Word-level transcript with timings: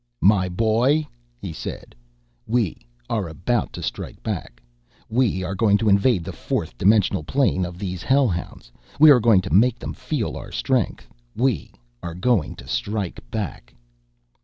"My 0.23 0.49
boy," 0.49 1.05
he 1.37 1.53
said, 1.53 1.93
"we 2.47 2.75
are 3.07 3.31
to 3.31 3.83
strike 3.83 4.23
back. 4.23 4.59
We 5.09 5.43
are 5.43 5.53
going 5.53 5.77
to 5.77 5.89
invade 5.89 6.23
the 6.23 6.33
fourth 6.33 6.75
dimensional 6.75 7.23
plane 7.23 7.63
of 7.65 7.77
these 7.77 8.01
hellhounds. 8.01 8.71
We 8.99 9.11
are 9.11 9.19
going 9.19 9.41
to 9.41 9.53
make 9.53 9.77
them 9.77 9.93
feel 9.93 10.35
our 10.37 10.51
strength. 10.51 11.07
We 11.35 11.71
are 12.01 12.15
going 12.15 12.55
to 12.55 12.67
strike 12.67 13.19
back." 13.29 13.75